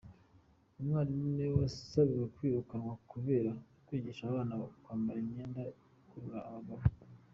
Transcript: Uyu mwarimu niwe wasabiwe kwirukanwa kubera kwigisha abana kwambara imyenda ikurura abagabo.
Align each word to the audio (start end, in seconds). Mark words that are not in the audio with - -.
Uyu 0.75 0.87
mwarimu 0.89 1.25
niwe 1.35 1.53
wasabiwe 1.61 2.25
kwirukanwa 2.35 2.93
kubera 3.11 3.51
kwigisha 3.85 4.23
abana 4.25 4.53
kwambara 4.83 5.17
imyenda 5.23 5.61
ikurura 6.01 6.39
abagabo. 6.49 6.91